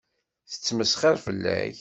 [0.51, 1.77] Tettmesxiṛ fell-ak.